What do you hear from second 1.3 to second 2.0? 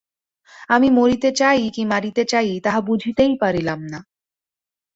চাই কি